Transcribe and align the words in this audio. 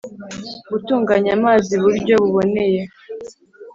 Gutunganya 0.71 1.31
amazi 1.37 1.73
buryo 1.83 2.13
buboneye 2.21 2.81